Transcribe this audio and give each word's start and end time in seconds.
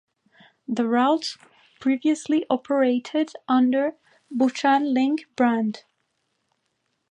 The 0.67 0.87
routes 0.87 1.37
previously 1.79 2.43
operated 2.49 3.33
under 3.47 3.91
the 4.31 4.35
"Buchan 4.35 4.95
Link" 4.95 5.25
brand. 5.35 5.83